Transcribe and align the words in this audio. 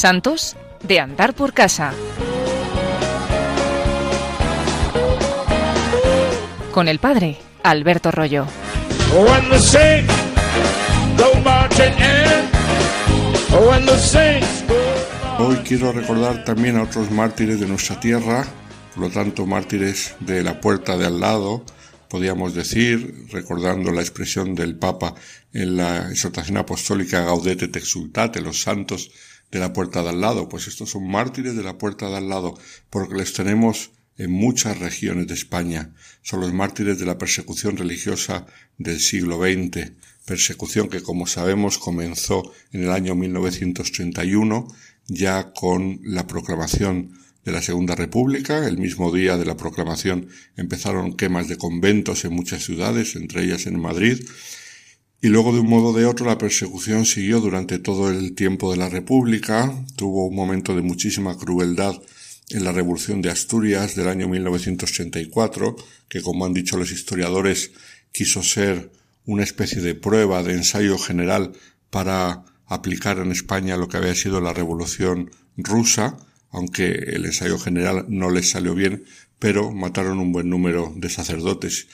Santos 0.00 0.56
de 0.82 0.98
andar 0.98 1.34
por 1.34 1.52
casa. 1.52 1.92
Con 6.72 6.88
el 6.88 6.98
padre 6.98 7.36
Alberto 7.62 8.10
Rollo. 8.10 8.46
Hoy 15.38 15.56
quiero 15.66 15.92
recordar 15.92 16.44
también 16.46 16.78
a 16.78 16.84
otros 16.84 17.10
mártires 17.10 17.60
de 17.60 17.66
nuestra 17.66 18.00
tierra, 18.00 18.46
por 18.94 19.04
lo 19.04 19.10
tanto 19.10 19.44
mártires 19.44 20.14
de 20.20 20.42
la 20.42 20.62
puerta 20.62 20.96
de 20.96 21.08
al 21.08 21.20
lado, 21.20 21.66
podríamos 22.08 22.54
decir, 22.54 23.26
recordando 23.30 23.92
la 23.92 24.00
expresión 24.00 24.54
del 24.54 24.76
Papa 24.76 25.14
en 25.52 25.76
la 25.76 26.10
exhortación 26.10 26.56
apostólica 26.56 27.22
Gaudete 27.22 27.68
te 27.68 27.80
exultate, 27.80 28.40
los 28.40 28.62
santos 28.62 29.10
de 29.50 29.58
la 29.58 29.72
puerta 29.72 30.02
de 30.02 30.10
al 30.10 30.20
lado, 30.20 30.48
pues 30.48 30.68
estos 30.68 30.90
son 30.90 31.08
mártires 31.08 31.56
de 31.56 31.62
la 31.62 31.78
puerta 31.78 32.08
de 32.08 32.16
al 32.16 32.28
lado, 32.28 32.58
porque 32.88 33.16
les 33.16 33.32
tenemos 33.32 33.90
en 34.16 34.30
muchas 34.30 34.78
regiones 34.78 35.26
de 35.26 35.34
España. 35.34 35.94
Son 36.22 36.40
los 36.40 36.52
mártires 36.52 36.98
de 36.98 37.06
la 37.06 37.18
persecución 37.18 37.76
religiosa 37.76 38.46
del 38.78 39.00
siglo 39.00 39.38
XX, 39.38 39.92
persecución 40.26 40.88
que, 40.88 41.02
como 41.02 41.26
sabemos, 41.26 41.78
comenzó 41.78 42.52
en 42.72 42.82
el 42.82 42.90
año 42.90 43.14
1931, 43.14 44.68
ya 45.06 45.52
con 45.52 46.00
la 46.04 46.26
proclamación 46.26 47.18
de 47.44 47.52
la 47.52 47.62
Segunda 47.62 47.94
República. 47.94 48.66
El 48.68 48.78
mismo 48.78 49.10
día 49.10 49.36
de 49.36 49.46
la 49.46 49.56
proclamación 49.56 50.28
empezaron 50.56 51.16
quemas 51.16 51.48
de 51.48 51.56
conventos 51.56 52.24
en 52.24 52.34
muchas 52.34 52.62
ciudades, 52.62 53.16
entre 53.16 53.44
ellas 53.44 53.66
en 53.66 53.80
Madrid, 53.80 54.22
y 55.22 55.28
luego 55.28 55.52
de 55.52 55.60
un 55.60 55.68
modo 55.68 55.88
o 55.88 55.92
de 55.92 56.06
otro 56.06 56.26
la 56.26 56.38
persecución 56.38 57.04
siguió 57.04 57.40
durante 57.40 57.78
todo 57.78 58.10
el 58.10 58.34
tiempo 58.34 58.70
de 58.70 58.78
la 58.78 58.88
República, 58.88 59.84
tuvo 59.96 60.26
un 60.26 60.34
momento 60.34 60.74
de 60.74 60.82
muchísima 60.82 61.36
crueldad 61.36 61.94
en 62.50 62.64
la 62.64 62.72
Revolución 62.72 63.20
de 63.20 63.30
Asturias 63.30 63.94
del 63.94 64.08
año 64.08 64.28
1934, 64.28 65.76
que 66.08 66.22
como 66.22 66.46
han 66.46 66.54
dicho 66.54 66.78
los 66.78 66.90
historiadores 66.90 67.72
quiso 68.12 68.42
ser 68.42 68.90
una 69.26 69.44
especie 69.44 69.82
de 69.82 69.94
prueba, 69.94 70.42
de 70.42 70.54
ensayo 70.54 70.98
general 70.98 71.52
para 71.90 72.44
aplicar 72.66 73.18
en 73.18 73.30
España 73.30 73.76
lo 73.76 73.88
que 73.88 73.98
había 73.98 74.14
sido 74.14 74.40
la 74.40 74.54
Revolución 74.54 75.30
rusa, 75.56 76.16
aunque 76.50 76.92
el 76.92 77.26
ensayo 77.26 77.58
general 77.58 78.06
no 78.08 78.30
les 78.30 78.50
salió 78.50 78.74
bien, 78.74 79.04
pero 79.38 79.70
mataron 79.70 80.18
un 80.18 80.32
buen 80.32 80.48
número 80.48 80.92
de 80.96 81.10
sacerdotes 81.10 81.88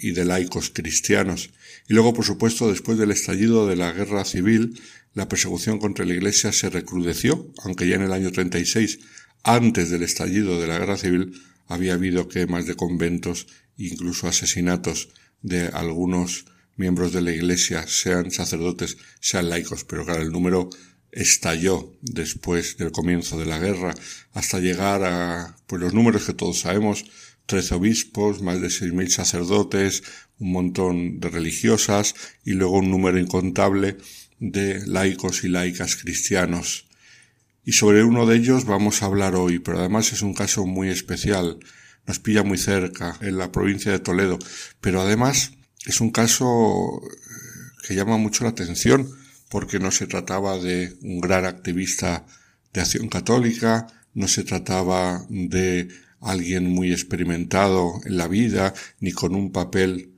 y 0.00 0.12
de 0.12 0.24
laicos 0.24 0.70
cristianos. 0.70 1.50
Y 1.88 1.94
luego, 1.94 2.14
por 2.14 2.24
supuesto, 2.24 2.68
después 2.70 2.98
del 2.98 3.10
estallido 3.10 3.66
de 3.66 3.76
la 3.76 3.92
guerra 3.92 4.24
civil, 4.24 4.80
la 5.14 5.28
persecución 5.28 5.78
contra 5.78 6.04
la 6.04 6.14
Iglesia 6.14 6.52
se 6.52 6.70
recrudeció, 6.70 7.50
aunque 7.64 7.88
ya 7.88 7.96
en 7.96 8.02
el 8.02 8.12
año 8.12 8.30
36, 8.32 8.98
antes 9.42 9.90
del 9.90 10.02
estallido 10.02 10.60
de 10.60 10.66
la 10.66 10.78
guerra 10.78 10.96
civil, 10.96 11.40
había 11.66 11.94
habido 11.94 12.28
quemas 12.28 12.66
de 12.66 12.74
conventos 12.74 13.46
incluso 13.76 14.28
asesinatos 14.28 15.08
de 15.42 15.68
algunos 15.68 16.46
miembros 16.76 17.12
de 17.12 17.22
la 17.22 17.32
Iglesia, 17.32 17.86
sean 17.86 18.30
sacerdotes, 18.30 18.98
sean 19.20 19.48
laicos, 19.48 19.84
pero 19.84 20.04
claro, 20.04 20.22
el 20.22 20.32
número 20.32 20.70
estalló 21.12 21.94
después 22.02 22.76
del 22.76 22.92
comienzo 22.92 23.38
de 23.38 23.46
la 23.46 23.58
guerra 23.58 23.94
hasta 24.34 24.60
llegar 24.60 25.02
a 25.02 25.56
pues 25.66 25.80
los 25.80 25.94
números 25.94 26.26
que 26.26 26.34
todos 26.34 26.60
sabemos 26.60 27.06
trece 27.46 27.74
obispos, 27.74 28.42
más 28.42 28.60
de 28.60 28.70
seis 28.70 28.92
mil 28.92 29.10
sacerdotes, 29.10 30.02
un 30.38 30.52
montón 30.52 31.20
de 31.20 31.28
religiosas 31.28 32.14
y 32.44 32.52
luego 32.52 32.78
un 32.78 32.90
número 32.90 33.18
incontable 33.18 33.96
de 34.38 34.86
laicos 34.86 35.44
y 35.44 35.48
laicas 35.48 35.96
cristianos. 35.96 36.86
Y 37.64 37.72
sobre 37.72 38.04
uno 38.04 38.26
de 38.26 38.36
ellos 38.36 38.64
vamos 38.64 39.02
a 39.02 39.06
hablar 39.06 39.34
hoy, 39.34 39.58
pero 39.58 39.78
además 39.78 40.12
es 40.12 40.22
un 40.22 40.34
caso 40.34 40.66
muy 40.66 40.88
especial. 40.88 41.58
Nos 42.06 42.20
pilla 42.20 42.44
muy 42.44 42.58
cerca, 42.58 43.18
en 43.20 43.38
la 43.38 43.50
provincia 43.50 43.90
de 43.90 43.98
Toledo, 43.98 44.38
pero 44.80 45.00
además 45.00 45.52
es 45.84 46.00
un 46.00 46.10
caso 46.10 47.02
que 47.86 47.94
llama 47.94 48.16
mucho 48.18 48.44
la 48.44 48.50
atención 48.50 49.10
porque 49.48 49.78
no 49.78 49.90
se 49.90 50.06
trataba 50.06 50.58
de 50.58 50.96
un 51.02 51.20
gran 51.20 51.44
activista 51.44 52.26
de 52.72 52.80
acción 52.80 53.08
católica, 53.08 53.86
no 54.14 54.28
se 54.28 54.44
trataba 54.44 55.24
de 55.28 55.88
alguien 56.20 56.70
muy 56.70 56.92
experimentado 56.92 58.00
en 58.04 58.16
la 58.16 58.28
vida, 58.28 58.74
ni 59.00 59.12
con 59.12 59.34
un 59.34 59.52
papel 59.52 60.16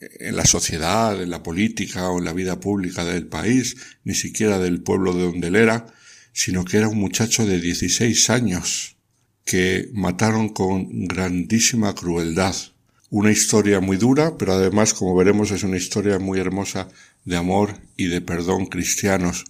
en 0.00 0.36
la 0.36 0.46
sociedad, 0.46 1.20
en 1.22 1.30
la 1.30 1.42
política 1.42 2.08
o 2.10 2.18
en 2.18 2.24
la 2.24 2.32
vida 2.32 2.58
pública 2.58 3.04
del 3.04 3.26
país, 3.26 3.76
ni 4.04 4.14
siquiera 4.14 4.58
del 4.58 4.82
pueblo 4.82 5.12
de 5.12 5.24
donde 5.24 5.48
él 5.48 5.56
era, 5.56 5.86
sino 6.32 6.64
que 6.64 6.78
era 6.78 6.88
un 6.88 6.98
muchacho 6.98 7.46
de 7.46 7.60
16 7.60 8.30
años 8.30 8.96
que 9.44 9.90
mataron 9.92 10.50
con 10.50 11.06
grandísima 11.06 11.94
crueldad. 11.94 12.54
Una 13.10 13.32
historia 13.32 13.80
muy 13.80 13.96
dura, 13.96 14.38
pero 14.38 14.52
además, 14.52 14.94
como 14.94 15.16
veremos, 15.16 15.50
es 15.50 15.64
una 15.64 15.76
historia 15.76 16.18
muy 16.18 16.38
hermosa 16.38 16.88
de 17.24 17.36
amor 17.36 17.76
y 17.96 18.06
de 18.06 18.20
perdón 18.20 18.66
cristianos. 18.66 19.44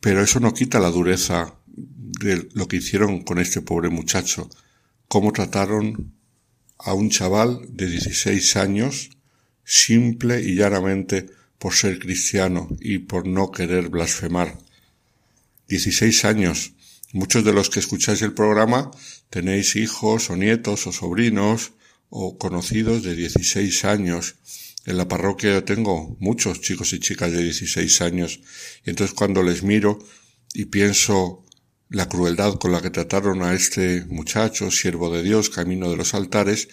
Pero 0.00 0.22
eso 0.22 0.40
no 0.40 0.52
quita 0.52 0.78
la 0.78 0.90
dureza 0.90 1.54
de 1.66 2.48
lo 2.52 2.68
que 2.68 2.76
hicieron 2.76 3.22
con 3.22 3.38
este 3.38 3.62
pobre 3.62 3.88
muchacho 3.88 4.50
cómo 5.10 5.32
trataron 5.32 6.14
a 6.78 6.94
un 6.94 7.10
chaval 7.10 7.66
de 7.68 7.88
16 7.88 8.54
años, 8.54 9.10
simple 9.64 10.40
y 10.40 10.54
llanamente 10.54 11.26
por 11.58 11.74
ser 11.74 11.98
cristiano 11.98 12.68
y 12.80 12.98
por 12.98 13.26
no 13.26 13.50
querer 13.50 13.88
blasfemar. 13.88 14.56
16 15.66 16.24
años. 16.24 16.74
Muchos 17.12 17.44
de 17.44 17.52
los 17.52 17.70
que 17.70 17.80
escucháis 17.80 18.22
el 18.22 18.34
programa 18.34 18.92
tenéis 19.30 19.74
hijos 19.74 20.30
o 20.30 20.36
nietos 20.36 20.86
o 20.86 20.92
sobrinos 20.92 21.72
o 22.08 22.38
conocidos 22.38 23.02
de 23.02 23.16
16 23.16 23.84
años. 23.86 24.36
En 24.86 24.96
la 24.96 25.08
parroquia 25.08 25.64
tengo 25.64 26.16
muchos 26.20 26.60
chicos 26.60 26.92
y 26.92 27.00
chicas 27.00 27.32
de 27.32 27.42
16 27.42 28.00
años 28.02 28.38
y 28.86 28.90
entonces 28.90 29.16
cuando 29.16 29.42
les 29.42 29.64
miro 29.64 29.98
y 30.54 30.66
pienso 30.66 31.44
la 31.90 32.08
crueldad 32.08 32.54
con 32.54 32.72
la 32.72 32.80
que 32.80 32.90
trataron 32.90 33.42
a 33.42 33.52
este 33.52 34.04
muchacho, 34.06 34.70
siervo 34.70 35.10
de 35.10 35.22
Dios, 35.22 35.50
camino 35.50 35.90
de 35.90 35.96
los 35.96 36.14
altares, 36.14 36.68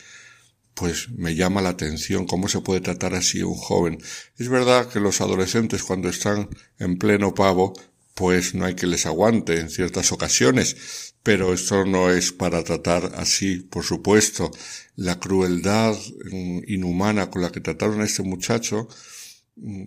pues 0.76 1.10
me 1.10 1.36
llama 1.36 1.64
la 1.64 1.70
atención 1.70 2.28
cómo 2.28 2.48
se 2.48 2.62
puede 2.62 2.82
tratar 2.82 3.16
así 3.16 3.42
a 3.42 3.48
un 3.48 3.56
joven. 3.56 4.00
Es 4.38 4.48
verdad 4.48 4.88
que 4.88 5.00
los 5.00 5.20
adolescentes 5.20 5.82
cuando 5.82 6.08
están 6.08 6.50
en 6.78 7.00
pleno 7.00 7.34
pavo, 7.34 7.74
pues 8.14 8.54
no 8.54 8.66
hay 8.66 8.76
que 8.76 8.86
les 8.86 9.08
aguante 9.08 9.60
en 9.60 9.72
ciertas 9.72 10.12
ocasiones, 10.12 11.16
pero 11.24 11.52
esto 11.52 11.84
no 11.84 12.12
es 12.12 12.32
para 12.32 12.64
tratar 12.64 13.14
así, 13.16 13.58
por 13.58 13.84
supuesto. 13.84 14.52
La 14.96 15.20
crueldad 15.20 15.96
mm, 16.32 16.60
inhumana 16.68 17.32
con 17.32 17.42
la 17.42 17.52
que 17.52 17.60
trataron 17.60 18.02
a 18.02 18.06
este 18.06 18.22
muchacho, 18.22 18.88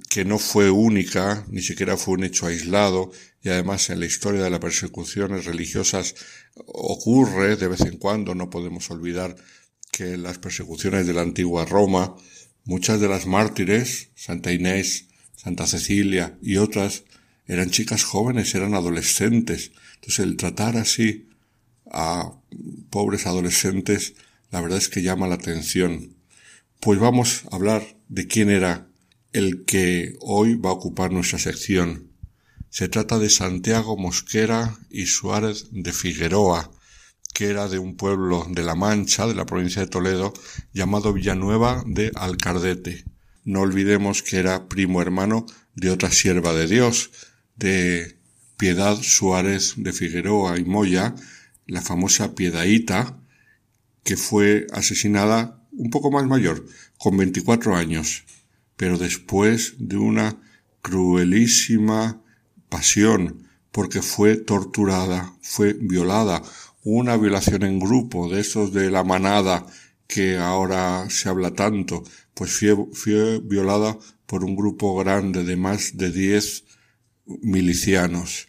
que 0.09 0.25
no 0.25 0.39
fue 0.39 0.71
única, 0.71 1.45
ni 1.49 1.63
siquiera 1.63 1.97
fue 1.97 2.15
un 2.15 2.25
hecho 2.25 2.47
aislado, 2.47 3.13
y 3.43 3.49
además 3.49 3.89
en 3.91 4.01
la 4.01 4.07
historia 4.07 4.43
de 4.43 4.51
las 4.51 4.61
persecuciones 4.61 5.45
religiosas 5.45 6.15
ocurre 6.67 7.57
de 7.57 7.69
vez 7.69 7.81
en 7.83 7.97
cuando, 7.97 8.35
no 8.35 8.51
podemos 8.51 8.91
olvidar 8.91 9.37
que 9.93 10.17
las 10.17 10.39
persecuciones 10.39 11.07
de 11.07 11.15
la 11.15 11.23
antigua 11.23 11.65
Roma, 11.65 12.17
muchas 12.65 13.01
de 13.01 13.09
las 13.09 13.27
mártires, 13.27 14.11
Santa 14.15 14.53
Inés, 14.53 15.07
Santa 15.37 15.67
Cecilia 15.67 16.37
y 16.43 16.57
otras, 16.57 17.05
eran 17.47 17.71
chicas 17.71 18.05
jóvenes, 18.05 18.55
eran 18.55 18.75
adolescentes. 18.75 19.73
Entonces 19.97 20.21
el 20.21 20.37
tratar 20.37 20.77
así 20.77 21.29
a 21.91 22.33
pobres 22.91 23.27
adolescentes, 23.27 24.15
la 24.51 24.61
verdad 24.61 24.79
es 24.79 24.89
que 24.89 25.03
llama 25.03 25.27
la 25.27 25.37
atención. 25.37 26.15
Pues 26.81 26.99
vamos 26.99 27.43
a 27.51 27.57
hablar 27.57 27.97
de 28.09 28.27
quién 28.27 28.51
era 28.51 28.90
el 29.33 29.65
que 29.65 30.17
hoy 30.21 30.55
va 30.57 30.71
a 30.71 30.75
ocupar 30.75 31.13
nuestra 31.13 31.39
sección. 31.39 32.11
Se 32.69 32.89
trata 32.89 33.19
de 33.19 33.31
Santiago 33.31 33.97
Mosquera 33.97 34.79
y 34.91 35.07
Suárez 35.07 35.69
de 35.71 35.93
Figueroa, 35.93 36.71
que 37.35 37.47
era 37.47 37.69
de 37.69 37.79
un 37.79 37.97
pueblo 37.97 38.47
de 38.49 38.63
La 38.63 38.75
Mancha, 38.75 39.27
de 39.27 39.35
la 39.35 39.47
provincia 39.47 39.83
de 39.83 39.89
Toledo, 39.89 40.33
llamado 40.73 41.13
Villanueva 41.13 41.83
de 41.87 42.13
Alcardete. 42.15 43.05
No 43.45 43.61
olvidemos 43.61 44.23
que 44.23 44.39
era 44.39 44.69
primo 44.69 45.01
hermano 45.01 45.47
de 45.75 45.91
otra 45.91 46.11
sierva 46.11 46.53
de 46.53 46.67
Dios, 46.67 47.11
de 47.57 48.19
Piedad 48.57 48.99
Suárez 49.01 49.75
de 49.77 49.93
Figueroa 49.93 50.59
y 50.59 50.65
Moya, 50.65 51.15
la 51.67 51.83
famosa 51.83 52.35
Piedaíta, 52.35 53.19
que 54.05 54.17
fue 54.17 54.67
asesinada 54.73 55.63
un 55.73 55.91
poco 55.91 56.11
más 56.11 56.27
mayor, 56.27 56.67
con 56.99 57.17
24 57.17 57.77
años, 57.77 58.25
pero 58.81 58.97
después 58.97 59.75
de 59.77 59.99
una 59.99 60.39
cruelísima 60.81 62.23
pasión, 62.71 63.47
porque 63.73 64.01
fue 64.01 64.37
torturada, 64.37 65.37
fue 65.43 65.75
violada, 65.75 66.43
una 66.83 67.19
violación 67.19 67.65
en 67.65 67.79
grupo, 67.79 68.31
de 68.31 68.41
esos 68.41 68.73
de 68.73 68.91
la 68.91 69.05
manada 69.05 69.67
que 70.07 70.39
ahora 70.39 71.11
se 71.11 71.29
habla 71.29 71.51
tanto, 71.51 72.05
pues 72.33 72.59
fue, 72.95 73.41
violada 73.41 73.99
por 74.25 74.45
un 74.45 74.57
grupo 74.57 74.97
grande 74.97 75.45
de 75.45 75.57
más 75.57 75.99
de 75.99 76.11
diez 76.11 76.65
milicianos. 77.27 78.49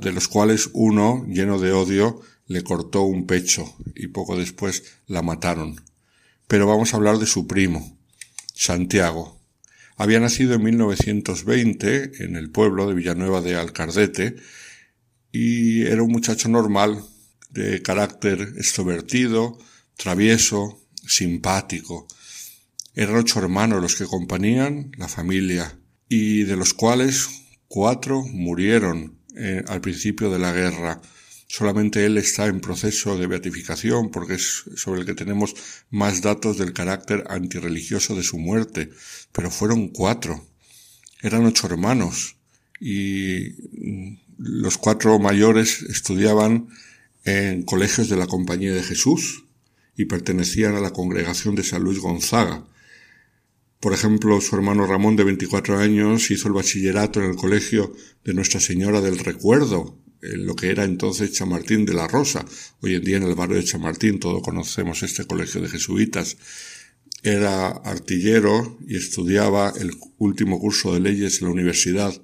de 0.00 0.12
los 0.12 0.28
cuales 0.28 0.70
uno, 0.74 1.26
lleno 1.26 1.58
de 1.58 1.72
odio, 1.72 2.20
le 2.46 2.62
cortó 2.62 3.02
un 3.02 3.26
pecho 3.26 3.74
y 3.96 4.06
poco 4.06 4.36
después 4.36 4.84
la 5.08 5.22
mataron. 5.22 5.74
Pero 6.46 6.68
vamos 6.68 6.94
a 6.94 6.98
hablar 6.98 7.18
de 7.18 7.26
su 7.26 7.48
primo, 7.48 7.97
Santiago. 8.58 9.40
Había 9.96 10.18
nacido 10.18 10.54
en 10.54 10.64
1920 10.64 12.24
en 12.24 12.34
el 12.34 12.50
pueblo 12.50 12.88
de 12.88 12.94
Villanueva 12.94 13.40
de 13.40 13.54
Alcardete 13.54 14.34
y 15.30 15.82
era 15.82 16.02
un 16.02 16.10
muchacho 16.10 16.48
normal, 16.48 17.04
de 17.50 17.82
carácter 17.82 18.40
extrovertido, 18.56 19.56
travieso, 19.96 20.84
simpático. 21.06 22.08
Eran 22.94 23.16
ocho 23.18 23.38
hermanos 23.38 23.80
los 23.80 23.94
que 23.94 24.04
acompañaban 24.04 24.90
la 24.96 25.06
familia 25.06 25.78
y 26.08 26.42
de 26.42 26.56
los 26.56 26.74
cuales 26.74 27.28
cuatro 27.68 28.22
murieron 28.22 29.20
eh, 29.36 29.62
al 29.68 29.80
principio 29.80 30.30
de 30.30 30.40
la 30.40 30.52
guerra. 30.52 31.00
Solamente 31.48 32.04
él 32.04 32.18
está 32.18 32.46
en 32.46 32.60
proceso 32.60 33.18
de 33.18 33.26
beatificación 33.26 34.10
porque 34.10 34.34
es 34.34 34.64
sobre 34.76 35.00
el 35.00 35.06
que 35.06 35.14
tenemos 35.14 35.54
más 35.90 36.20
datos 36.20 36.58
del 36.58 36.74
carácter 36.74 37.24
antirreligioso 37.28 38.14
de 38.14 38.22
su 38.22 38.38
muerte. 38.38 38.90
Pero 39.32 39.50
fueron 39.50 39.88
cuatro. 39.88 40.46
Eran 41.22 41.46
ocho 41.46 41.66
hermanos 41.66 42.36
y 42.80 43.56
mm, 43.72 44.18
los 44.38 44.76
cuatro 44.78 45.18
mayores 45.18 45.82
estudiaban 45.82 46.68
en 47.24 47.62
colegios 47.62 48.08
de 48.08 48.16
la 48.16 48.26
Compañía 48.26 48.72
de 48.72 48.82
Jesús 48.82 49.44
y 49.96 50.04
pertenecían 50.04 50.76
a 50.76 50.80
la 50.80 50.92
congregación 50.92 51.54
de 51.54 51.64
San 51.64 51.82
Luis 51.82 51.98
Gonzaga. 51.98 52.64
Por 53.80 53.92
ejemplo, 53.92 54.40
su 54.40 54.54
hermano 54.56 54.86
Ramón, 54.86 55.16
de 55.16 55.24
24 55.24 55.78
años, 55.78 56.30
hizo 56.30 56.48
el 56.48 56.54
bachillerato 56.54 57.20
en 57.20 57.30
el 57.30 57.36
colegio 57.36 57.92
de 58.24 58.34
Nuestra 58.34 58.60
Señora 58.60 59.00
del 59.00 59.18
Recuerdo, 59.18 59.98
en 60.22 60.46
lo 60.46 60.56
que 60.56 60.70
era 60.70 60.84
entonces 60.84 61.32
Chamartín 61.32 61.84
de 61.84 61.94
la 61.94 62.08
Rosa. 62.08 62.44
Hoy 62.80 62.94
en 62.94 63.04
día 63.04 63.16
en 63.18 63.24
el 63.24 63.34
barrio 63.34 63.56
de 63.56 63.64
Chamartín 63.64 64.18
todos 64.18 64.42
conocemos 64.42 65.02
este 65.02 65.26
colegio 65.26 65.60
de 65.60 65.68
jesuitas. 65.68 66.36
Era 67.22 67.68
artillero 67.68 68.78
y 68.86 68.96
estudiaba 68.96 69.72
el 69.78 69.92
último 70.18 70.60
curso 70.60 70.94
de 70.94 71.00
leyes 71.00 71.40
en 71.40 71.48
la 71.48 71.52
universidad. 71.52 72.20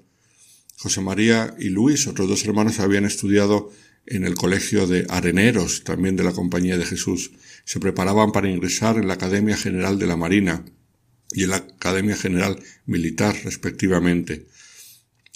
José 0.77 1.01
María 1.01 1.55
y 1.59 1.71
Luis, 1.71 2.07
otros 2.07 2.29
dos 2.29 2.45
hermanos, 2.45 2.81
habían 2.81 3.05
estudiado 3.05 3.71
en 4.07 4.25
el 4.25 4.35
colegio 4.35 4.87
de 4.87 5.07
areneros, 5.09 5.85
también 5.85 6.17
de 6.17 6.25
la 6.25 6.33
Compañía 6.33 6.77
de 6.77 6.85
Jesús. 6.85 7.33
Se 7.65 7.81
preparaban 7.81 8.33
para 8.33 8.51
ingresar 8.51 8.97
en 8.97 9.09
la 9.09 9.15
Academia 9.15 9.57
General 9.57 9.99
de 9.99 10.07
la 10.07 10.17
Marina 10.17 10.65
y 11.33 11.45
en 11.45 11.51
la 11.51 11.57
Academia 11.57 12.17
General 12.17 12.61
Militar, 12.87 13.35
respectivamente. 13.45 14.47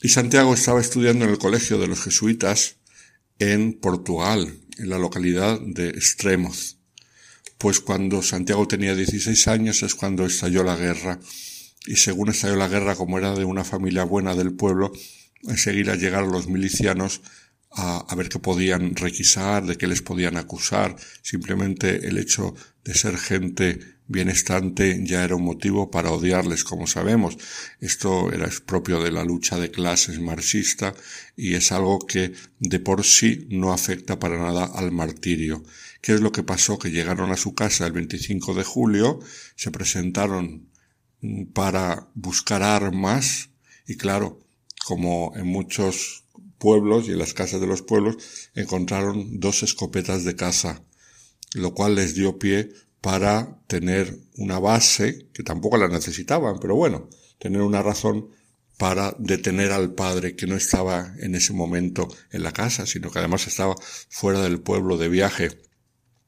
Y 0.00 0.10
Santiago 0.10 0.54
estaba 0.54 0.80
estudiando 0.80 1.24
en 1.24 1.32
el 1.32 1.38
Colegio 1.38 1.76
de 1.78 1.88
los 1.88 2.00
Jesuitas 2.00 2.76
en 3.40 3.72
Portugal, 3.72 4.60
en 4.78 4.90
la 4.90 4.98
localidad 4.98 5.60
de 5.60 5.88
Extremos. 5.88 6.78
Pues 7.58 7.80
cuando 7.80 8.22
Santiago 8.22 8.68
tenía 8.68 8.94
16 8.94 9.48
años 9.48 9.82
es 9.82 9.96
cuando 9.96 10.24
estalló 10.24 10.62
la 10.62 10.76
guerra. 10.76 11.18
Y 11.84 11.96
según 11.96 12.28
estalló 12.28 12.54
la 12.54 12.68
guerra, 12.68 12.94
como 12.94 13.18
era 13.18 13.34
de 13.34 13.44
una 13.44 13.64
familia 13.64 14.04
buena 14.04 14.36
del 14.36 14.52
pueblo, 14.52 14.92
enseguida 15.42 15.96
llegaron 15.96 16.30
los 16.30 16.46
milicianos 16.46 17.20
a, 17.72 17.98
a, 18.08 18.14
ver 18.14 18.28
qué 18.28 18.38
podían 18.38 18.94
requisar, 18.94 19.66
de 19.66 19.76
qué 19.76 19.88
les 19.88 20.02
podían 20.02 20.36
acusar. 20.36 20.94
Simplemente 21.22 22.06
el 22.06 22.18
hecho 22.18 22.54
de 22.84 22.94
ser 22.94 23.18
gente 23.18 23.97
bienestante 24.08 25.04
ya 25.04 25.22
era 25.22 25.36
un 25.36 25.44
motivo 25.44 25.90
para 25.90 26.10
odiarles, 26.10 26.64
como 26.64 26.86
sabemos. 26.86 27.36
Esto 27.78 28.32
era 28.32 28.48
propio 28.66 29.02
de 29.02 29.12
la 29.12 29.22
lucha 29.22 29.58
de 29.60 29.70
clases 29.70 30.18
marxista 30.18 30.94
y 31.36 31.54
es 31.54 31.70
algo 31.70 31.98
que 32.00 32.32
de 32.58 32.80
por 32.80 33.04
sí 33.04 33.46
no 33.50 33.72
afecta 33.72 34.18
para 34.18 34.38
nada 34.38 34.64
al 34.64 34.90
martirio. 34.90 35.62
¿Qué 36.00 36.14
es 36.14 36.20
lo 36.20 36.32
que 36.32 36.42
pasó? 36.42 36.78
Que 36.78 36.90
llegaron 36.90 37.30
a 37.30 37.36
su 37.36 37.54
casa 37.54 37.86
el 37.86 37.92
25 37.92 38.54
de 38.54 38.64
julio, 38.64 39.20
se 39.56 39.70
presentaron 39.70 40.68
para 41.52 42.08
buscar 42.14 42.62
armas 42.62 43.50
y 43.86 43.96
claro, 43.96 44.40
como 44.84 45.32
en 45.36 45.46
muchos 45.46 46.24
pueblos 46.58 47.08
y 47.08 47.12
en 47.12 47.18
las 47.18 47.34
casas 47.34 47.60
de 47.60 47.66
los 47.66 47.82
pueblos 47.82 48.16
encontraron 48.54 49.38
dos 49.38 49.62
escopetas 49.62 50.24
de 50.24 50.34
caza, 50.34 50.82
lo 51.54 51.74
cual 51.74 51.94
les 51.94 52.14
dio 52.14 52.38
pie 52.38 52.70
para 53.00 53.60
tener 53.66 54.18
una 54.36 54.58
base, 54.58 55.28
que 55.32 55.42
tampoco 55.42 55.76
la 55.76 55.88
necesitaban, 55.88 56.58
pero 56.60 56.74
bueno, 56.74 57.08
tener 57.38 57.62
una 57.62 57.82
razón 57.82 58.28
para 58.78 59.14
detener 59.18 59.72
al 59.72 59.94
padre 59.94 60.36
que 60.36 60.46
no 60.46 60.56
estaba 60.56 61.12
en 61.18 61.34
ese 61.34 61.52
momento 61.52 62.08
en 62.30 62.42
la 62.42 62.52
casa, 62.52 62.86
sino 62.86 63.10
que 63.10 63.18
además 63.18 63.46
estaba 63.46 63.74
fuera 64.08 64.40
del 64.42 64.60
pueblo 64.60 64.96
de 64.96 65.08
viaje. 65.08 65.50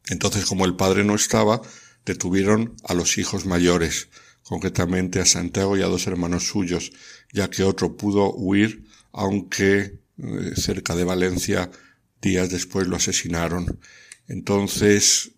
Entonces, 0.08 0.44
como 0.44 0.64
el 0.64 0.76
padre 0.76 1.04
no 1.04 1.14
estaba, 1.14 1.62
detuvieron 2.04 2.76
a 2.84 2.94
los 2.94 3.18
hijos 3.18 3.46
mayores, 3.46 4.08
concretamente 4.42 5.20
a 5.20 5.26
Santiago 5.26 5.76
y 5.76 5.82
a 5.82 5.86
dos 5.86 6.08
hermanos 6.08 6.48
suyos, 6.48 6.90
ya 7.32 7.48
que 7.48 7.62
otro 7.62 7.96
pudo 7.96 8.34
huir, 8.34 8.84
aunque 9.12 10.00
eh, 10.18 10.52
cerca 10.56 10.96
de 10.96 11.04
Valencia 11.04 11.70
días 12.20 12.50
después 12.50 12.88
lo 12.88 12.96
asesinaron. 12.96 13.78
Entonces, 14.26 15.32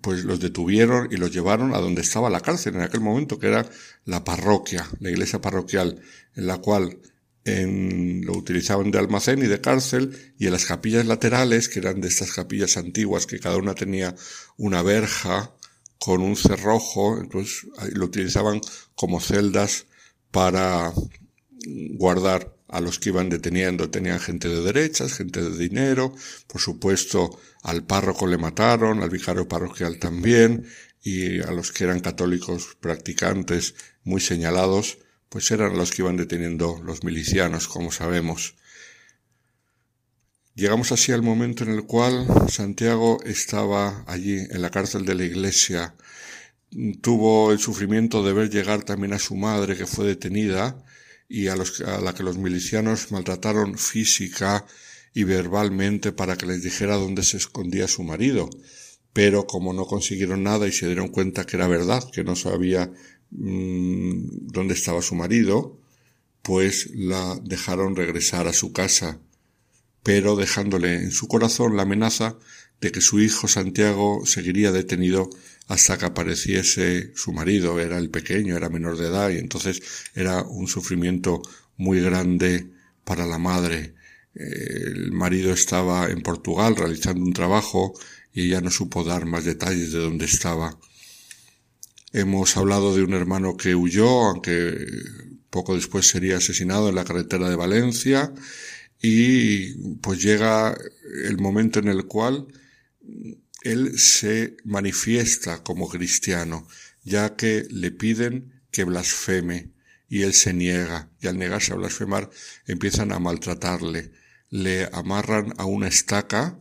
pues 0.00 0.24
los 0.24 0.40
detuvieron 0.40 1.08
y 1.10 1.16
los 1.16 1.32
llevaron 1.32 1.74
a 1.74 1.78
donde 1.78 2.02
estaba 2.02 2.30
la 2.30 2.40
cárcel 2.40 2.76
en 2.76 2.82
aquel 2.82 3.00
momento, 3.00 3.38
que 3.38 3.48
era 3.48 3.68
la 4.04 4.24
parroquia, 4.24 4.88
la 5.00 5.10
iglesia 5.10 5.40
parroquial, 5.40 6.00
en 6.34 6.46
la 6.46 6.58
cual 6.58 6.98
en, 7.44 8.24
lo 8.24 8.34
utilizaban 8.34 8.90
de 8.90 8.98
almacén 8.98 9.40
y 9.40 9.46
de 9.46 9.60
cárcel, 9.60 10.34
y 10.38 10.46
en 10.46 10.52
las 10.52 10.66
capillas 10.66 11.06
laterales, 11.06 11.68
que 11.68 11.80
eran 11.80 12.00
de 12.00 12.08
estas 12.08 12.32
capillas 12.32 12.76
antiguas, 12.76 13.26
que 13.26 13.40
cada 13.40 13.56
una 13.56 13.74
tenía 13.74 14.14
una 14.56 14.82
verja 14.82 15.54
con 15.98 16.22
un 16.22 16.36
cerrojo, 16.36 17.18
entonces 17.18 17.66
lo 17.92 18.06
utilizaban 18.06 18.60
como 18.94 19.20
celdas 19.20 19.86
para 20.30 20.92
guardar 21.66 22.56
a 22.70 22.80
los 22.80 22.98
que 22.98 23.10
iban 23.10 23.28
deteniendo. 23.28 23.90
Tenían 23.90 24.20
gente 24.20 24.48
de 24.48 24.62
derechas, 24.62 25.14
gente 25.14 25.42
de 25.42 25.56
dinero, 25.56 26.14
por 26.46 26.60
supuesto 26.60 27.38
al 27.62 27.84
párroco 27.84 28.26
le 28.26 28.38
mataron, 28.38 29.02
al 29.02 29.10
vicario 29.10 29.46
parroquial 29.48 29.98
también, 29.98 30.66
y 31.02 31.40
a 31.40 31.50
los 31.50 31.72
que 31.72 31.84
eran 31.84 32.00
católicos 32.00 32.76
practicantes 32.80 33.74
muy 34.04 34.20
señalados, 34.20 34.98
pues 35.28 35.50
eran 35.50 35.76
los 35.76 35.90
que 35.90 36.02
iban 36.02 36.16
deteniendo 36.16 36.80
los 36.84 37.04
milicianos, 37.04 37.68
como 37.68 37.92
sabemos. 37.92 38.54
Llegamos 40.54 40.92
así 40.92 41.12
al 41.12 41.22
momento 41.22 41.64
en 41.64 41.70
el 41.70 41.84
cual 41.84 42.26
Santiago 42.48 43.20
estaba 43.24 44.04
allí 44.06 44.38
en 44.38 44.62
la 44.62 44.70
cárcel 44.70 45.04
de 45.04 45.14
la 45.14 45.24
iglesia. 45.24 45.94
Tuvo 47.00 47.52
el 47.52 47.58
sufrimiento 47.58 48.22
de 48.22 48.32
ver 48.32 48.50
llegar 48.50 48.82
también 48.82 49.12
a 49.12 49.18
su 49.18 49.36
madre 49.36 49.76
que 49.76 49.86
fue 49.86 50.06
detenida 50.06 50.84
y 51.30 51.46
a, 51.46 51.54
los, 51.54 51.80
a 51.80 52.00
la 52.00 52.12
que 52.12 52.24
los 52.24 52.38
milicianos 52.38 53.12
maltrataron 53.12 53.78
física 53.78 54.66
y 55.14 55.22
verbalmente 55.22 56.10
para 56.10 56.36
que 56.36 56.44
les 56.44 56.62
dijera 56.64 56.96
dónde 56.96 57.22
se 57.22 57.36
escondía 57.36 57.86
su 57.86 58.02
marido. 58.02 58.50
Pero 59.12 59.46
como 59.46 59.72
no 59.72 59.86
consiguieron 59.86 60.42
nada 60.42 60.66
y 60.66 60.72
se 60.72 60.86
dieron 60.86 61.08
cuenta 61.08 61.46
que 61.46 61.56
era 61.56 61.68
verdad, 61.68 62.02
que 62.12 62.24
no 62.24 62.34
sabía 62.34 62.92
mmm, 63.30 64.26
dónde 64.52 64.74
estaba 64.74 65.02
su 65.02 65.14
marido, 65.14 65.78
pues 66.42 66.90
la 66.94 67.38
dejaron 67.44 67.94
regresar 67.94 68.48
a 68.48 68.52
su 68.52 68.72
casa, 68.72 69.20
pero 70.02 70.34
dejándole 70.34 70.96
en 70.96 71.12
su 71.12 71.28
corazón 71.28 71.76
la 71.76 71.82
amenaza 71.82 72.38
de 72.80 72.90
que 72.90 73.00
su 73.00 73.20
hijo 73.20 73.46
Santiago 73.46 74.26
seguiría 74.26 74.72
detenido 74.72 75.30
hasta 75.70 75.96
que 75.96 76.06
apareciese 76.06 77.12
su 77.14 77.32
marido. 77.32 77.78
Era 77.78 77.96
el 77.96 78.10
pequeño, 78.10 78.56
era 78.56 78.68
menor 78.68 78.98
de 78.98 79.06
edad 79.06 79.30
y 79.30 79.38
entonces 79.38 79.80
era 80.16 80.42
un 80.42 80.66
sufrimiento 80.66 81.42
muy 81.76 82.00
grande 82.00 82.72
para 83.04 83.24
la 83.24 83.38
madre. 83.38 83.94
El 84.34 85.12
marido 85.12 85.52
estaba 85.52 86.10
en 86.10 86.22
Portugal 86.22 86.74
realizando 86.74 87.24
un 87.24 87.32
trabajo 87.32 87.94
y 88.32 88.46
ella 88.46 88.60
no 88.60 88.72
supo 88.72 89.04
dar 89.04 89.26
más 89.26 89.44
detalles 89.44 89.92
de 89.92 90.00
dónde 90.00 90.24
estaba. 90.24 90.76
Hemos 92.12 92.56
hablado 92.56 92.96
de 92.96 93.04
un 93.04 93.14
hermano 93.14 93.56
que 93.56 93.76
huyó, 93.76 94.26
aunque 94.26 94.74
poco 95.50 95.76
después 95.76 96.04
sería 96.04 96.38
asesinado 96.38 96.88
en 96.88 96.96
la 96.96 97.04
carretera 97.04 97.48
de 97.48 97.54
Valencia, 97.54 98.34
y 99.00 99.94
pues 99.98 100.20
llega 100.20 100.76
el 101.24 101.38
momento 101.38 101.78
en 101.78 101.88
el 101.88 102.06
cual 102.06 102.48
él 103.62 103.98
se 103.98 104.56
manifiesta 104.64 105.62
como 105.62 105.88
cristiano, 105.88 106.66
ya 107.04 107.36
que 107.36 107.66
le 107.70 107.90
piden 107.90 108.62
que 108.70 108.84
blasfeme 108.84 109.72
y 110.08 110.22
él 110.22 110.34
se 110.34 110.52
niega 110.52 111.10
y 111.20 111.28
al 111.28 111.38
negarse 111.38 111.72
a 111.72 111.76
blasfemar 111.76 112.30
empiezan 112.66 113.12
a 113.12 113.18
maltratarle, 113.18 114.12
le 114.48 114.88
amarran 114.92 115.54
a 115.58 115.64
una 115.64 115.88
estaca 115.88 116.60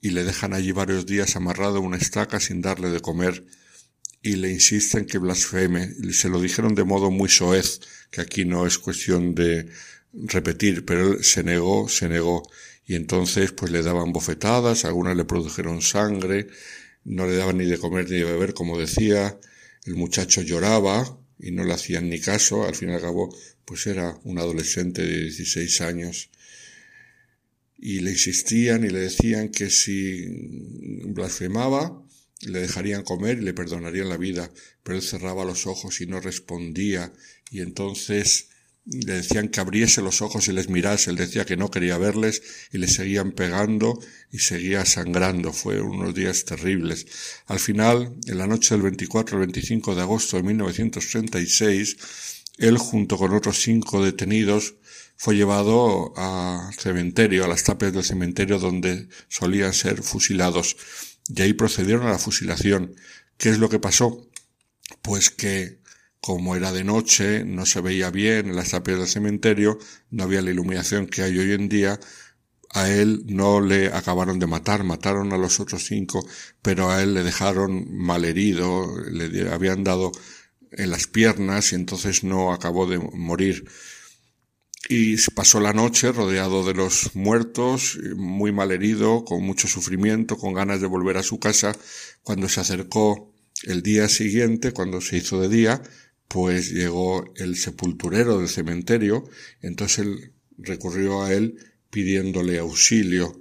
y 0.00 0.10
le 0.10 0.24
dejan 0.24 0.52
allí 0.52 0.72
varios 0.72 1.06
días 1.06 1.36
amarrado 1.36 1.78
a 1.78 1.80
una 1.80 1.96
estaca 1.96 2.40
sin 2.40 2.60
darle 2.60 2.90
de 2.90 3.00
comer 3.00 3.44
y 4.22 4.36
le 4.36 4.50
insisten 4.50 5.04
que 5.04 5.18
blasfeme. 5.18 5.94
Se 6.12 6.28
lo 6.28 6.40
dijeron 6.40 6.74
de 6.74 6.84
modo 6.84 7.10
muy 7.10 7.28
soez, 7.28 7.80
que 8.10 8.20
aquí 8.20 8.44
no 8.44 8.66
es 8.66 8.78
cuestión 8.78 9.34
de 9.34 9.68
repetir, 10.12 10.84
pero 10.84 11.14
él 11.14 11.24
se 11.24 11.42
negó, 11.42 11.88
se 11.88 12.08
negó. 12.08 12.48
Y 12.86 12.94
entonces 12.94 13.52
pues 13.52 13.70
le 13.70 13.82
daban 13.82 14.12
bofetadas, 14.12 14.84
algunas 14.84 15.16
le 15.16 15.24
produjeron 15.24 15.82
sangre, 15.82 16.48
no 17.04 17.26
le 17.26 17.36
daban 17.36 17.58
ni 17.58 17.66
de 17.66 17.78
comer 17.78 18.10
ni 18.10 18.18
de 18.18 18.24
beber, 18.24 18.54
como 18.54 18.78
decía, 18.78 19.38
el 19.84 19.94
muchacho 19.94 20.42
lloraba 20.42 21.18
y 21.38 21.50
no 21.50 21.64
le 21.64 21.74
hacían 21.74 22.08
ni 22.08 22.20
caso, 22.20 22.64
al 22.64 22.74
fin 22.74 22.90
y 22.90 22.92
al 22.92 23.00
cabo 23.00 23.34
pues 23.64 23.86
era 23.86 24.18
un 24.24 24.38
adolescente 24.38 25.02
de 25.02 25.22
16 25.22 25.80
años. 25.80 26.30
Y 27.78 28.00
le 28.00 28.12
insistían 28.12 28.84
y 28.84 28.90
le 28.90 29.00
decían 29.00 29.48
que 29.48 29.70
si 29.70 30.26
blasfemaba 31.06 32.00
le 32.42 32.60
dejarían 32.60 33.02
comer 33.02 33.38
y 33.38 33.42
le 33.42 33.54
perdonarían 33.54 34.08
la 34.08 34.16
vida, 34.16 34.50
pero 34.82 34.96
él 34.96 35.02
cerraba 35.02 35.44
los 35.44 35.66
ojos 35.66 36.00
y 36.00 36.06
no 36.06 36.20
respondía. 36.20 37.12
Y 37.50 37.60
entonces 37.60 38.48
le 38.84 39.14
decían 39.14 39.48
que 39.48 39.60
abriese 39.60 40.02
los 40.02 40.22
ojos 40.22 40.48
y 40.48 40.52
les 40.52 40.68
mirase, 40.68 41.10
él 41.10 41.16
decía 41.16 41.44
que 41.44 41.56
no 41.56 41.70
quería 41.70 41.98
verles 41.98 42.42
y 42.72 42.78
le 42.78 42.88
seguían 42.88 43.32
pegando 43.32 43.98
y 44.30 44.40
seguía 44.40 44.84
sangrando. 44.84 45.52
Fue 45.52 45.80
unos 45.80 46.14
días 46.14 46.44
terribles. 46.44 47.06
Al 47.46 47.60
final, 47.60 48.14
en 48.26 48.38
la 48.38 48.46
noche 48.46 48.74
del 48.74 48.82
24 48.82 49.36
al 49.36 49.46
25 49.46 49.94
de 49.94 50.02
agosto 50.02 50.36
de 50.36 50.42
1936, 50.42 51.96
él 52.58 52.76
junto 52.76 53.16
con 53.16 53.32
otros 53.34 53.60
cinco 53.60 54.04
detenidos 54.04 54.74
fue 55.16 55.36
llevado 55.36 56.12
al 56.16 56.74
cementerio, 56.74 57.44
a 57.44 57.48
las 57.48 57.62
tapias 57.62 57.92
del 57.92 58.02
cementerio 58.02 58.58
donde 58.58 59.08
solían 59.28 59.72
ser 59.72 60.02
fusilados. 60.02 60.76
Y 61.28 61.40
ahí 61.42 61.52
procedieron 61.52 62.08
a 62.08 62.12
la 62.12 62.18
fusilación. 62.18 62.96
¿Qué 63.36 63.50
es 63.50 63.58
lo 63.58 63.68
que 63.68 63.78
pasó? 63.78 64.28
Pues 65.02 65.30
que 65.30 65.81
como 66.22 66.54
era 66.54 66.70
de 66.70 66.84
noche, 66.84 67.44
no 67.44 67.66
se 67.66 67.80
veía 67.80 68.10
bien 68.12 68.48
en 68.48 68.54
las 68.54 68.70
tapias 68.70 68.96
del 68.96 69.08
cementerio, 69.08 69.80
no 70.10 70.22
había 70.22 70.40
la 70.40 70.52
iluminación 70.52 71.08
que 71.08 71.22
hay 71.22 71.36
hoy 71.36 71.50
en 71.50 71.68
día, 71.68 71.98
a 72.70 72.88
él 72.88 73.24
no 73.26 73.60
le 73.60 73.88
acabaron 73.88 74.38
de 74.38 74.46
matar, 74.46 74.84
mataron 74.84 75.32
a 75.32 75.36
los 75.36 75.58
otros 75.58 75.84
cinco, 75.84 76.24
pero 76.62 76.90
a 76.90 77.02
él 77.02 77.14
le 77.14 77.24
dejaron 77.24 77.86
malherido, 77.90 78.86
le 79.10 79.50
habían 79.50 79.82
dado 79.82 80.12
en 80.70 80.90
las 80.90 81.08
piernas 81.08 81.72
y 81.72 81.74
entonces 81.74 82.22
no 82.22 82.52
acabó 82.52 82.86
de 82.86 82.98
morir. 82.98 83.64
Y 84.88 85.16
pasó 85.32 85.58
la 85.58 85.72
noche 85.72 86.12
rodeado 86.12 86.64
de 86.64 86.74
los 86.74 87.16
muertos, 87.16 87.98
muy 88.14 88.52
malherido, 88.52 89.24
con 89.24 89.42
mucho 89.42 89.66
sufrimiento, 89.66 90.38
con 90.38 90.54
ganas 90.54 90.80
de 90.80 90.86
volver 90.86 91.16
a 91.16 91.24
su 91.24 91.40
casa, 91.40 91.76
cuando 92.22 92.48
se 92.48 92.60
acercó 92.60 93.34
el 93.64 93.82
día 93.82 94.08
siguiente, 94.08 94.72
cuando 94.72 95.00
se 95.00 95.16
hizo 95.16 95.40
de 95.40 95.48
día, 95.48 95.82
pues 96.32 96.70
llegó 96.70 97.30
el 97.36 97.56
sepulturero 97.56 98.38
del 98.38 98.48
cementerio, 98.48 99.28
entonces 99.60 99.98
él 99.98 100.32
recurrió 100.56 101.22
a 101.22 101.34
él 101.34 101.58
pidiéndole 101.90 102.58
auxilio, 102.58 103.38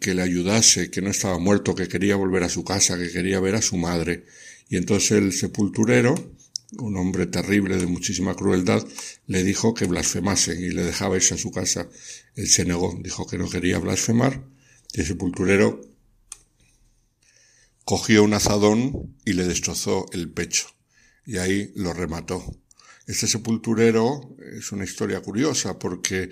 que 0.00 0.14
le 0.14 0.22
ayudase, 0.22 0.88
que 0.88 1.02
no 1.02 1.10
estaba 1.10 1.40
muerto, 1.40 1.74
que 1.74 1.88
quería 1.88 2.14
volver 2.14 2.44
a 2.44 2.48
su 2.48 2.62
casa, 2.62 2.96
que 2.96 3.10
quería 3.10 3.40
ver 3.40 3.56
a 3.56 3.60
su 3.60 3.76
madre. 3.76 4.24
Y 4.68 4.76
entonces 4.76 5.18
el 5.18 5.32
sepulturero, 5.32 6.14
un 6.78 6.96
hombre 6.96 7.26
terrible 7.26 7.76
de 7.76 7.86
muchísima 7.86 8.36
crueldad, 8.36 8.86
le 9.26 9.42
dijo 9.42 9.74
que 9.74 9.86
blasfemase 9.86 10.54
y 10.54 10.70
le 10.70 10.84
dejaba 10.84 11.16
irse 11.16 11.34
a 11.34 11.38
su 11.38 11.50
casa. 11.50 11.88
Él 12.36 12.46
se 12.46 12.64
negó, 12.64 12.96
dijo 13.02 13.26
que 13.26 13.36
no 13.36 13.50
quería 13.50 13.80
blasfemar. 13.80 14.44
Y 14.92 15.00
el 15.00 15.06
sepulturero 15.06 15.80
cogió 17.84 18.22
un 18.22 18.34
azadón 18.34 19.16
y 19.24 19.32
le 19.32 19.44
destrozó 19.44 20.06
el 20.12 20.30
pecho 20.30 20.75
y 21.26 21.38
ahí 21.38 21.72
lo 21.74 21.92
remató. 21.92 22.56
Este 23.06 23.26
sepulturero 23.26 24.36
es 24.56 24.72
una 24.72 24.84
historia 24.84 25.20
curiosa 25.20 25.78
porque 25.78 26.30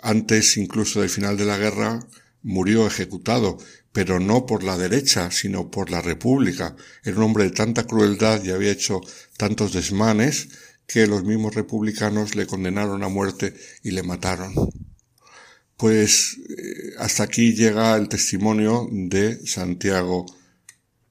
antes 0.00 0.56
incluso 0.56 1.00
del 1.00 1.10
final 1.10 1.36
de 1.36 1.44
la 1.44 1.58
guerra 1.58 2.00
murió 2.42 2.86
ejecutado, 2.86 3.58
pero 3.92 4.20
no 4.20 4.44
por 4.44 4.64
la 4.64 4.76
derecha, 4.76 5.30
sino 5.30 5.70
por 5.70 5.90
la 5.90 6.02
República. 6.02 6.76
Era 7.02 7.16
un 7.18 7.24
hombre 7.24 7.44
de 7.44 7.50
tanta 7.50 7.86
crueldad 7.86 8.42
y 8.44 8.50
había 8.50 8.72
hecho 8.72 9.00
tantos 9.36 9.72
desmanes 9.72 10.48
que 10.86 11.06
los 11.06 11.24
mismos 11.24 11.54
republicanos 11.54 12.34
le 12.34 12.46
condenaron 12.46 13.02
a 13.02 13.08
muerte 13.08 13.54
y 13.82 13.92
le 13.92 14.02
mataron. 14.02 14.52
Pues 15.76 16.38
eh, 16.50 16.94
hasta 16.98 17.24
aquí 17.24 17.54
llega 17.54 17.96
el 17.96 18.08
testimonio 18.08 18.88
de 18.90 19.44
Santiago, 19.46 20.26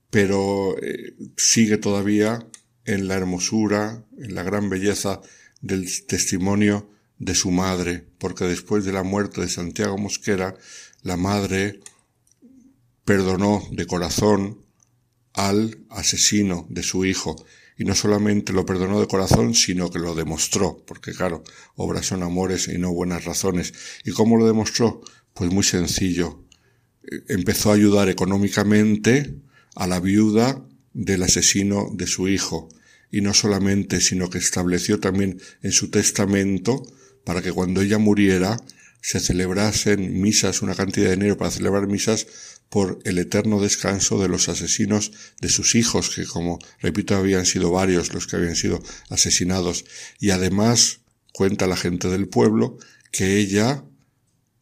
pero 0.10 0.78
eh, 0.82 1.16
sigue 1.36 1.78
todavía 1.78 2.48
en 2.86 3.08
la 3.08 3.16
hermosura, 3.16 4.04
en 4.18 4.36
la 4.36 4.44
gran 4.44 4.70
belleza 4.70 5.22
del 5.62 5.88
testimonio 6.06 6.90
de 7.18 7.36
su 7.36 7.52
madre, 7.52 8.06
porque 8.18 8.46
después 8.46 8.86
de 8.86 8.92
la 8.92 9.04
muerte 9.04 9.42
de 9.42 9.50
Santiago 9.50 9.98
Mosquera, 9.98 10.56
la 11.02 11.18
madre 11.18 11.80
perdonó 13.06 13.64
de 13.72 13.86
corazón 13.86 14.66
al 15.34 15.78
asesino 15.90 16.68
de 16.70 16.84
su 16.84 17.06
hijo, 17.06 17.46
y 17.78 17.86
no 17.86 17.96
solamente 17.96 18.54
lo 18.54 18.66
perdonó 18.66 19.00
de 19.00 19.08
corazón, 19.08 19.56
sino 19.56 19.90
que 19.90 20.00
lo 20.00 20.14
demostró, 20.16 20.84
porque 20.86 21.12
claro, 21.12 21.44
obras 21.76 22.06
son 22.06 22.22
amores 22.22 22.68
y 22.68 22.78
no 22.78 22.94
buenas 22.94 23.26
razones. 23.26 23.74
¿Y 24.06 24.12
cómo 24.12 24.38
lo 24.38 24.46
demostró? 24.46 25.02
Pues 25.34 25.52
muy 25.52 25.64
sencillo. 25.64 26.46
Empezó 27.28 27.72
a 27.72 27.76
ayudar 27.76 28.10
económicamente 28.10 29.36
a 29.76 29.88
la 29.88 30.00
viuda 30.00 30.64
del 30.94 31.24
asesino 31.24 31.90
de 31.94 32.08
su 32.08 32.28
hijo, 32.28 32.70
y 33.12 33.22
no 33.22 33.34
solamente, 33.34 34.02
sino 34.02 34.30
que 34.30 34.38
estableció 34.38 35.00
también 35.00 35.40
en 35.62 35.72
su 35.72 35.90
testamento 35.90 36.84
para 37.24 37.42
que 37.42 37.52
cuando 37.52 37.82
ella 37.82 37.98
muriera 37.98 38.58
se 39.02 39.20
celebrasen 39.20 40.22
misas, 40.22 40.62
una 40.62 40.76
cantidad 40.76 41.08
de 41.08 41.16
dinero 41.16 41.38
para 41.38 41.52
celebrar 41.52 41.88
misas 41.88 42.26
por 42.70 43.00
el 43.04 43.20
eterno 43.20 43.62
descanso 43.62 44.20
de 44.20 44.30
los 44.30 44.50
asesinos 44.50 45.12
de 45.42 45.50
sus 45.50 45.76
hijos, 45.76 46.10
que 46.10 46.26
como 46.26 46.58
repito 46.80 47.16
habían 47.16 47.46
sido 47.46 47.70
varios 47.70 48.14
los 48.14 48.26
que 48.26 48.38
habían 48.38 48.56
sido 48.56 48.82
asesinados, 49.10 49.86
y 50.20 50.32
además 50.32 51.02
cuenta 51.34 51.68
la 51.68 51.76
gente 51.76 52.08
del 52.08 52.28
pueblo 52.30 52.78
que 53.12 53.38
ella, 53.38 53.84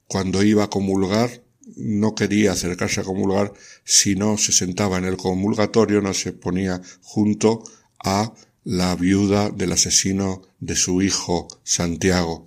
cuando 0.08 0.44
iba 0.44 0.66
a 0.66 0.70
comulgar, 0.70 1.44
no 1.75 2.16
quería 2.16 2.51
acercarse 2.51 3.01
a 3.01 3.04
comulgar 3.04 3.54
si 3.84 4.16
no 4.16 4.38
se 4.38 4.51
sentaba 4.51 4.98
en 4.98 5.06
el 5.06 5.18
comulgatorio, 5.18 6.01
no 6.01 6.13
se 6.13 6.34
ponía 6.34 6.82
junto 7.01 7.63
a 8.04 8.34
la 8.63 8.96
viuda 8.96 9.50
del 9.50 9.72
asesino 9.72 10.42
de 10.60 10.75
su 10.75 11.01
hijo 11.01 11.48
Santiago, 11.63 12.46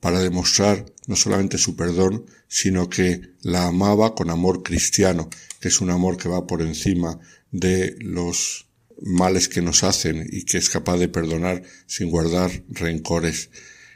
para 0.00 0.20
demostrar 0.20 0.84
no 1.06 1.16
solamente 1.16 1.58
su 1.58 1.76
perdón, 1.76 2.26
sino 2.48 2.88
que 2.88 3.34
la 3.42 3.66
amaba 3.66 4.14
con 4.14 4.30
amor 4.30 4.62
cristiano, 4.62 5.30
que 5.60 5.68
es 5.68 5.80
un 5.80 5.90
amor 5.90 6.16
que 6.16 6.28
va 6.28 6.46
por 6.46 6.62
encima 6.62 7.18
de 7.50 7.96
los 8.00 8.66
males 9.00 9.48
que 9.48 9.62
nos 9.62 9.84
hacen 9.84 10.26
y 10.30 10.44
que 10.44 10.58
es 10.58 10.68
capaz 10.68 10.98
de 10.98 11.08
perdonar 11.08 11.62
sin 11.86 12.10
guardar 12.10 12.64
rencores. 12.68 13.50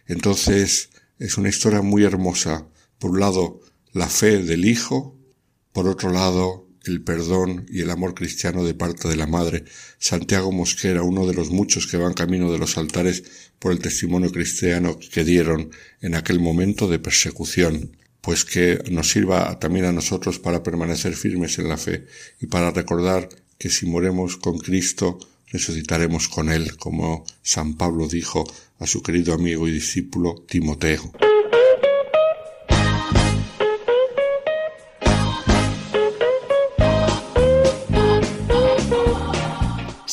Entonces, 0.06 0.90
es 1.18 1.36
una 1.38 1.48
historia 1.48 1.82
muy 1.82 2.04
hermosa. 2.04 2.66
Por 2.98 3.10
un 3.10 3.20
lado, 3.20 3.60
la 3.92 4.08
fe 4.08 4.42
del 4.42 4.64
Hijo, 4.64 5.16
por 5.72 5.88
otro 5.88 6.12
lado, 6.12 6.68
el 6.84 7.02
perdón 7.02 7.66
y 7.70 7.80
el 7.80 7.90
amor 7.90 8.14
cristiano 8.14 8.64
de 8.64 8.74
parte 8.74 9.08
de 9.08 9.16
la 9.16 9.26
Madre. 9.26 9.64
Santiago 9.98 10.52
Mosquera, 10.52 11.02
uno 11.02 11.26
de 11.26 11.34
los 11.34 11.50
muchos 11.50 11.86
que 11.86 11.96
van 11.96 12.14
camino 12.14 12.50
de 12.50 12.58
los 12.58 12.76
altares 12.78 13.22
por 13.58 13.72
el 13.72 13.78
testimonio 13.78 14.30
cristiano 14.32 14.98
que 14.98 15.24
dieron 15.24 15.70
en 16.00 16.14
aquel 16.14 16.40
momento 16.40 16.88
de 16.88 16.98
persecución, 16.98 17.96
pues 18.20 18.44
que 18.44 18.82
nos 18.90 19.10
sirva 19.10 19.58
también 19.58 19.84
a 19.84 19.92
nosotros 19.92 20.38
para 20.38 20.62
permanecer 20.62 21.14
firmes 21.14 21.58
en 21.58 21.68
la 21.68 21.76
fe 21.76 22.06
y 22.40 22.46
para 22.46 22.70
recordar 22.70 23.28
que 23.58 23.70
si 23.70 23.86
moremos 23.86 24.36
con 24.36 24.58
Cristo, 24.58 25.18
resucitaremos 25.50 26.28
con 26.28 26.50
Él, 26.50 26.76
como 26.76 27.24
San 27.42 27.74
Pablo 27.74 28.06
dijo 28.06 28.44
a 28.78 28.86
su 28.86 29.02
querido 29.02 29.34
amigo 29.34 29.66
y 29.66 29.72
discípulo 29.72 30.44
Timoteo. 30.48 31.12